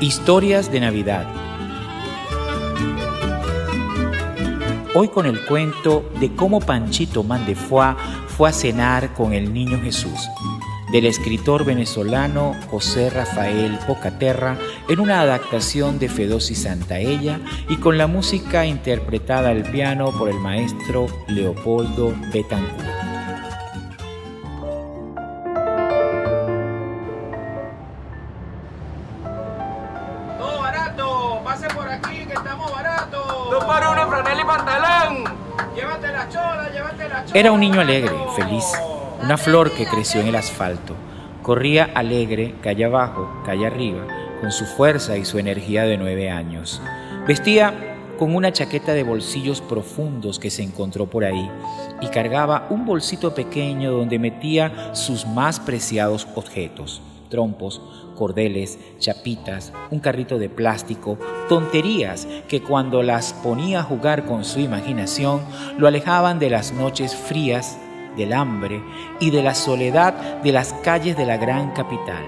[0.00, 1.26] Historias de Navidad.
[4.94, 7.96] Hoy con el cuento de cómo Panchito Mandefua
[8.28, 10.28] fue a cenar con el niño Jesús,
[10.92, 14.56] del escritor venezolano José Rafael Pocaterra
[14.88, 20.38] en una adaptación de Fedosi Santaella y con la música interpretada al piano por el
[20.38, 23.07] maestro Leopoldo Betancourt.
[37.34, 38.64] Era un niño alegre, feliz,
[39.22, 40.94] una flor que creció en el asfalto.
[41.42, 44.06] Corría alegre, calle abajo, calle arriba,
[44.40, 46.80] con su fuerza y su energía de nueve años.
[47.26, 47.74] Vestía
[48.18, 51.50] con una chaqueta de bolsillos profundos que se encontró por ahí
[52.00, 57.80] y cargaba un bolsito pequeño donde metía sus más preciados objetos, trompos,
[58.16, 64.60] cordeles, chapitas, un carrito de plástico, tonterías que cuando las ponía a jugar con su
[64.60, 65.40] imaginación
[65.78, 67.78] lo alejaban de las noches frías,
[68.16, 68.82] del hambre
[69.20, 72.24] y de la soledad de las calles de la gran capital,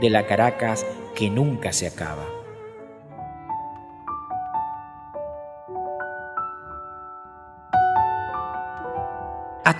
[0.00, 2.41] de la Caracas que nunca se acaba.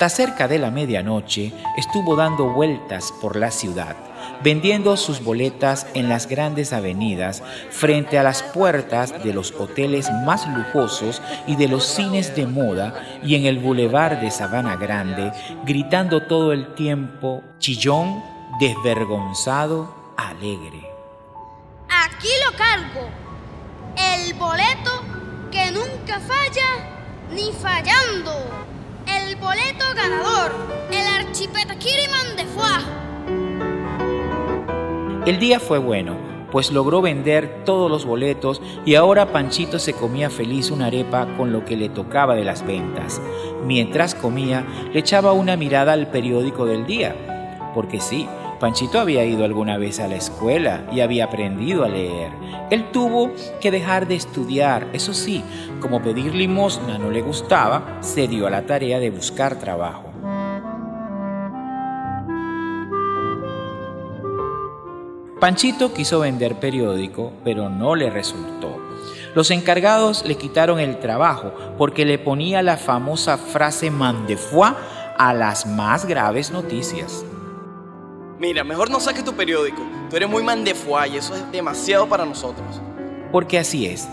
[0.02, 3.94] Hasta cerca de la medianoche estuvo dando vueltas por la ciudad,
[4.42, 10.48] vendiendo sus boletas en las grandes avenidas, frente a las puertas de los hoteles más
[10.48, 15.30] lujosos y de los cines de moda y en el bulevar de Sabana Grande,
[15.64, 18.24] gritando todo el tiempo, chillón,
[18.58, 20.84] desvergonzado, alegre.
[21.88, 23.08] Aquí lo cargo,
[23.96, 24.90] el boleto
[25.52, 26.88] que nunca falla
[27.30, 28.72] ni fallando
[29.42, 30.52] boleto ganador,
[30.90, 32.80] el archipeta Kiriman de Fuá.
[35.26, 36.16] El día fue bueno,
[36.52, 41.52] pues logró vender todos los boletos y ahora Panchito se comía feliz una arepa con
[41.52, 43.20] lo que le tocaba de las ventas.
[43.64, 47.16] Mientras comía, le echaba una mirada al periódico del día,
[47.74, 48.28] porque sí,
[48.62, 52.30] Panchito había ido alguna vez a la escuela y había aprendido a leer.
[52.70, 55.42] Él tuvo que dejar de estudiar, eso sí,
[55.80, 60.04] como pedir limosna no le gustaba, se dio a la tarea de buscar trabajo.
[65.40, 68.80] Panchito quiso vender periódico, pero no le resultó.
[69.34, 74.76] Los encargados le quitaron el trabajo porque le ponía la famosa frase mandefua
[75.18, 77.24] a las más graves noticias.
[78.42, 79.80] Mira, mejor no saques tu periódico.
[80.10, 82.82] Tú eres muy mandefuá y eso es demasiado para nosotros.
[83.30, 84.08] Porque así es.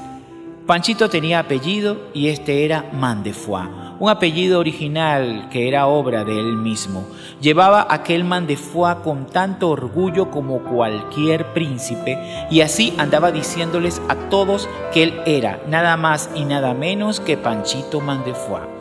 [0.68, 6.58] Panchito tenía apellido y este era Mandefuá, un apellido original que era obra de él
[6.58, 7.08] mismo.
[7.42, 12.20] Llevaba aquel Mandefuá con tanto orgullo como cualquier príncipe
[12.52, 17.36] y así andaba diciéndoles a todos que él era nada más y nada menos que
[17.36, 18.79] Panchito Mandefuá.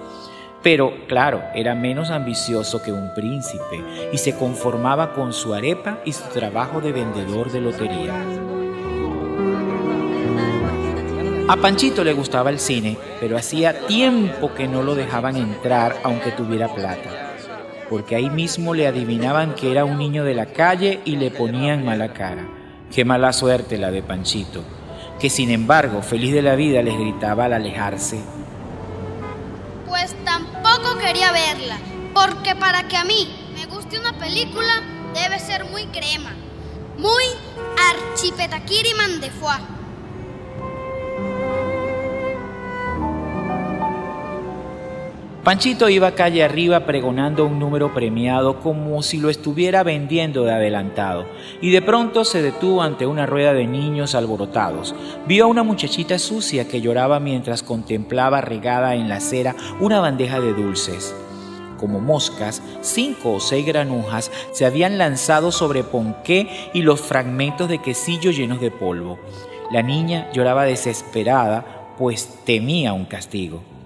[0.71, 6.13] Pero, claro, era menos ambicioso que un príncipe y se conformaba con su arepa y
[6.13, 8.13] su trabajo de vendedor de lotería.
[11.49, 16.33] A Panchito le gustaba el cine, pero hacía tiempo que no lo dejaban entrar aunque
[16.33, 17.33] tuviera plata,
[17.89, 21.83] porque ahí mismo le adivinaban que era un niño de la calle y le ponían
[21.83, 22.47] mala cara.
[22.95, 24.63] Qué mala suerte la de Panchito,
[25.19, 28.19] que sin embargo, feliz de la vida, les gritaba al alejarse,
[31.33, 31.79] verla,
[32.15, 34.83] porque para que a mí me guste una película
[35.15, 36.35] debe ser muy crema,
[36.99, 37.25] muy
[37.91, 39.31] archipetaquiriman de
[45.45, 51.27] Panchito iba calle arriba pregonando un número premiado como si lo estuviera vendiendo de adelantado,
[51.63, 54.95] y de pronto se detuvo ante una rueda de niños alborotados.
[55.27, 60.41] Vio a una muchachita sucia que lloraba mientras contemplaba regada en la acera una bandeja
[60.41, 61.15] de dulces.
[61.79, 67.79] Como moscas, cinco o seis granujas se habían lanzado sobre ponqué y los fragmentos de
[67.79, 69.19] quesillo llenos de polvo.
[69.71, 73.78] La niña lloraba desesperada, pues temía un castigo.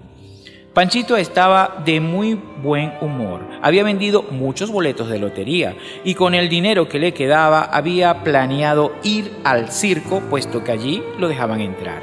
[0.73, 3.41] Panchito estaba de muy buen humor.
[3.61, 8.91] Había vendido muchos boletos de lotería y con el dinero que le quedaba había planeado
[9.03, 12.01] ir al circo, puesto que allí lo dejaban entrar.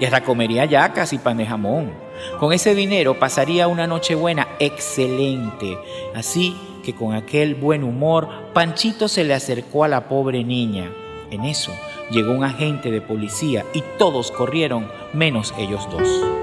[0.00, 1.92] Y hasta comería yacas y pan de jamón.
[2.40, 5.78] Con ese dinero pasaría una noche buena excelente.
[6.16, 10.90] Así que con aquel buen humor, Panchito se le acercó a la pobre niña.
[11.30, 11.70] En eso
[12.10, 16.41] llegó un agente de policía y todos corrieron, menos ellos dos.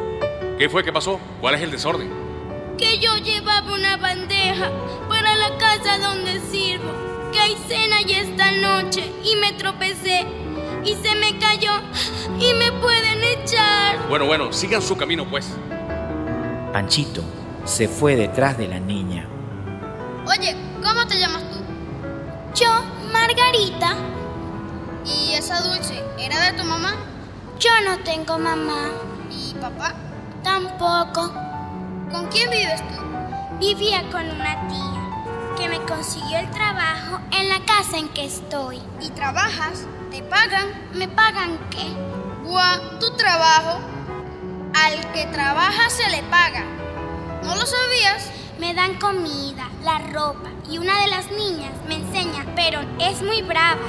[0.60, 0.84] ¿Qué fue?
[0.84, 1.22] ¿Qué pasó?
[1.40, 2.12] ¿Cuál es el desorden?
[2.78, 4.70] Que yo llevaba una bandeja
[5.08, 6.92] para la casa donde sirvo,
[7.32, 10.28] que hay cena ya esta noche y me tropecé
[10.84, 11.72] y se me cayó
[12.42, 14.06] y me pueden echar.
[14.10, 15.50] Bueno, bueno, sigan su camino pues.
[16.74, 17.24] Panchito
[17.64, 19.30] se fue detrás de la niña.
[20.28, 21.60] Oye, ¿cómo te llamas tú?
[22.62, 22.70] Yo,
[23.14, 23.96] Margarita.
[25.06, 26.96] ¿Y esa dulce era de tu mamá?
[27.60, 28.90] Yo no tengo mamá.
[29.32, 29.96] ¿Y papá?
[30.44, 31.32] Tampoco.
[32.12, 33.02] ¿Con quién vives tú?
[33.60, 38.82] Vivía con una tía que me consiguió el trabajo en la casa en que estoy.
[39.02, 39.86] ¿Y trabajas?
[40.12, 40.68] ¿Te pagan?
[40.94, 41.88] ¿Me pagan qué?
[42.44, 43.80] Buah, tu trabajo.
[44.74, 46.64] Al que trabaja se le paga.
[47.44, 48.32] ¿No lo sabías?
[48.60, 53.42] Me dan comida, la ropa y una de las niñas me enseña, pero es muy
[53.42, 53.82] brava.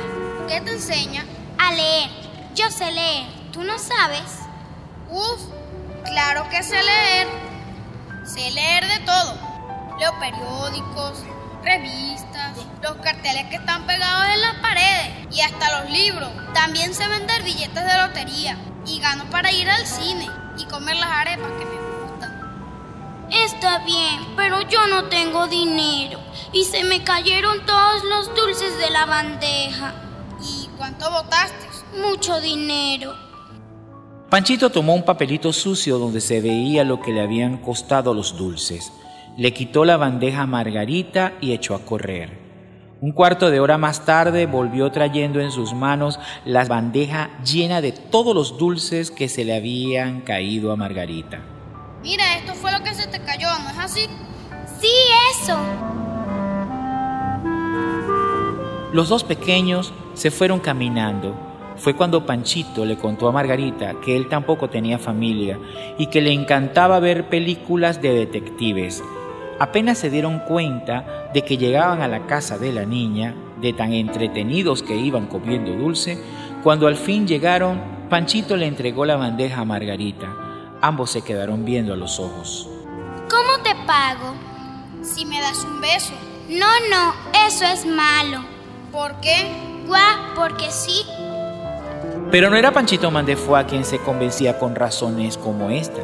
[0.48, 1.24] ¿Qué te enseña?
[1.58, 2.10] A leer.
[2.54, 3.26] Yo sé leer.
[3.52, 4.40] ¿Tú no sabes?
[5.10, 5.40] Uf,
[6.10, 7.28] claro que sé leer.
[8.24, 9.34] Sé leer de todo.
[9.98, 11.24] Leo periódicos,
[11.62, 16.30] revistas, los carteles que están pegados en las paredes y hasta los libros.
[16.52, 20.28] También sé vender billetes de lotería y gano para ir al cine
[20.58, 23.28] y comer las arepas que me gustan.
[23.30, 26.20] Está bien, pero yo no tengo dinero
[26.52, 29.94] y se me cayeron todos los dulces de la bandeja.
[30.42, 31.68] ¿Y cuánto botaste?
[31.96, 33.29] Mucho dinero.
[34.30, 38.92] Panchito tomó un papelito sucio donde se veía lo que le habían costado los dulces.
[39.36, 42.38] Le quitó la bandeja a Margarita y echó a correr.
[43.00, 47.90] Un cuarto de hora más tarde volvió trayendo en sus manos la bandeja llena de
[47.90, 51.40] todos los dulces que se le habían caído a Margarita.
[52.00, 54.06] Mira, esto fue lo que se te cayó, ¿no es así?
[54.80, 54.92] Sí,
[55.42, 55.58] eso.
[58.92, 61.49] Los dos pequeños se fueron caminando.
[61.80, 65.58] Fue cuando Panchito le contó a Margarita que él tampoco tenía familia
[65.96, 69.02] y que le encantaba ver películas de detectives.
[69.58, 73.94] Apenas se dieron cuenta de que llegaban a la casa de la niña, de tan
[73.94, 76.22] entretenidos que iban comiendo dulce,
[76.62, 77.80] cuando al fin llegaron,
[78.10, 80.28] Panchito le entregó la bandeja a Margarita.
[80.82, 82.68] Ambos se quedaron viendo a los ojos.
[83.30, 84.34] ¿Cómo te pago?
[85.02, 86.12] Si me das un beso.
[86.50, 87.14] No, no,
[87.46, 88.44] eso es malo.
[88.92, 89.46] ¿Por qué?
[89.86, 91.04] Guau, porque sí.
[92.30, 96.00] Pero no era Panchito Mandefua quien se convencía con razones como esta.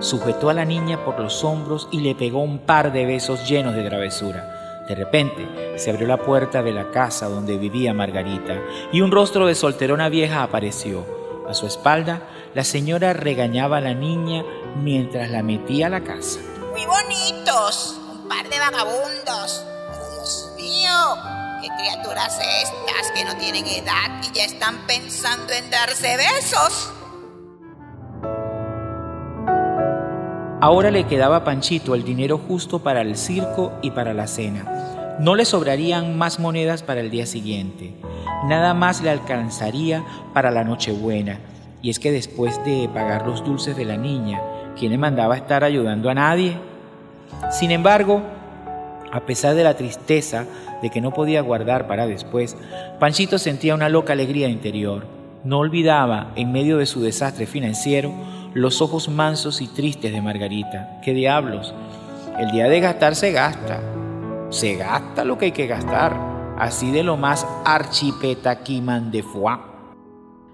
[0.00, 3.76] Sujetó a la niña por los hombros y le pegó un par de besos llenos
[3.76, 4.84] de travesura.
[4.88, 5.46] De repente
[5.76, 8.60] se abrió la puerta de la casa donde vivía Margarita
[8.90, 11.06] y un rostro de solterona vieja apareció.
[11.48, 12.22] A su espalda,
[12.54, 14.42] la señora regañaba a la niña
[14.82, 16.40] mientras la metía a la casa.
[16.72, 19.64] Muy bonitos, un par de vagabundos.
[20.16, 21.27] Dios mío,
[21.78, 26.92] criaturas estas que no tienen edad y ya están pensando en darse besos.
[30.60, 35.16] Ahora le quedaba a Panchito el dinero justo para el circo y para la cena.
[35.20, 37.94] No le sobrarían más monedas para el día siguiente.
[38.46, 40.04] Nada más le alcanzaría
[40.34, 41.38] para la Nochebuena.
[41.80, 44.42] Y es que después de pagar los dulces de la niña,
[44.76, 46.58] ¿quién le mandaba estar ayudando a nadie?
[47.52, 48.22] Sin embargo,
[49.12, 50.46] a pesar de la tristeza
[50.82, 52.56] de que no podía guardar para después,
[52.98, 55.06] Panchito sentía una loca alegría interior.
[55.44, 58.12] No olvidaba, en medio de su desastre financiero,
[58.54, 61.00] los ojos mansos y tristes de Margarita.
[61.02, 61.74] ¿Qué diablos?
[62.38, 63.80] El día de gastar se gasta.
[64.50, 66.16] Se gasta lo que hay que gastar.
[66.58, 69.22] Así de lo más archipetaquiman de.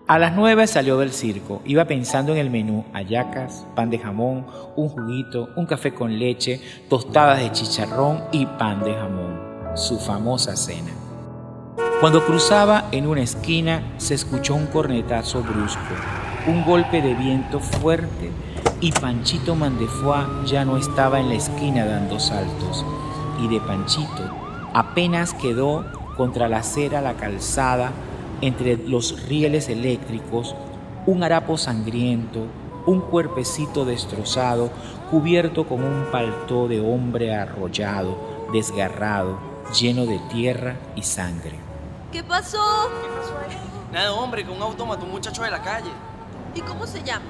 [0.07, 1.63] A las nueve salió del circo.
[1.65, 4.45] Iba pensando en el menú: hallacas, pan de jamón,
[4.77, 9.41] un juguito, un café con leche, tostadas de chicharrón y pan de jamón.
[9.75, 10.91] Su famosa cena.
[12.01, 15.95] Cuando cruzaba en una esquina se escuchó un cornetazo brusco,
[16.49, 18.31] un golpe de viento fuerte
[18.83, 22.85] y Panchito Mandefua ya no estaba en la esquina dando saltos.
[23.41, 24.23] Y de Panchito
[24.75, 25.87] apenas quedó
[26.19, 27.91] contra la acera la calzada
[28.47, 30.55] entre los rieles eléctricos,
[31.07, 32.41] un harapo sangriento,
[32.87, 34.71] un cuerpecito destrozado,
[35.11, 38.19] cubierto con un paltó de hombre arrollado,
[38.53, 39.39] desgarrado,
[39.79, 41.59] lleno de tierra y sangre.
[42.13, 42.91] ¿Qué pasó?
[43.93, 45.91] Nada, hombre, que un auto mató a un muchacho de la calle.
[46.55, 47.27] ¿Y cómo se llama?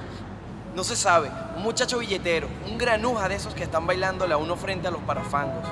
[0.75, 4.57] No se sabe, un muchacho billetero, un granuja de esos que están bailándole a uno
[4.57, 5.63] frente a los parafangos.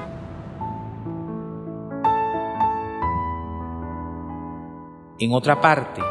[5.23, 6.01] En otra parte,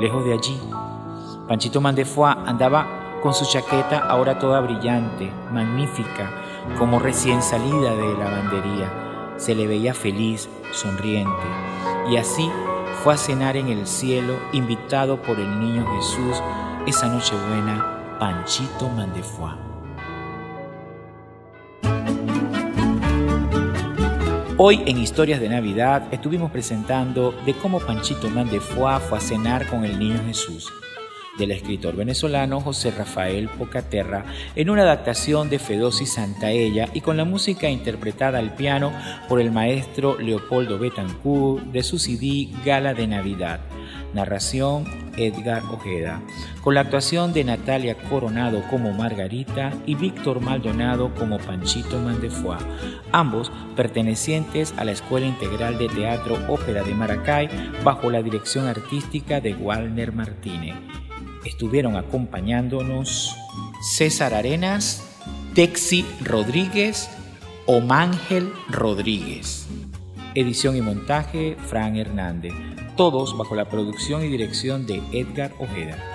[0.00, 0.58] lejos de allí,
[1.46, 6.30] Panchito Mandefua andaba con su chaqueta ahora toda brillante, magnífica,
[6.78, 9.34] como recién salida de lavandería.
[9.36, 11.46] Se le veía feliz, sonriente,
[12.10, 12.50] y así
[13.02, 16.42] fue a cenar en el cielo, invitado por el niño Jesús,
[16.86, 19.73] esa noche buena, Panchito Mandefua.
[24.56, 29.84] Hoy en Historias de Navidad estuvimos presentando de cómo Panchito Mandefua fue a cenar con
[29.84, 30.72] el niño Jesús,
[31.36, 37.24] del escritor venezolano José Rafael Pocaterra, en una adaptación de Fedosi Santaella y con la
[37.24, 38.92] música interpretada al piano
[39.28, 43.58] por el maestro Leopoldo Betancourt de su CD Gala de Navidad.
[44.14, 44.84] Narración
[45.16, 46.20] Edgar Ojeda,
[46.62, 52.58] con la actuación de Natalia Coronado como Margarita y Víctor Maldonado como Panchito Mandefua,
[53.12, 57.48] ambos pertenecientes a la Escuela Integral de Teatro Ópera de Maracay
[57.82, 60.76] bajo la dirección artística de Walner Martínez.
[61.44, 63.36] Estuvieron acompañándonos
[63.82, 65.04] César Arenas,
[65.54, 67.10] Texi Rodríguez
[67.66, 69.66] o Mángel Rodríguez.
[70.34, 76.13] Edición y montaje Fran Hernández todos bajo la producción y dirección de Edgar Ojeda.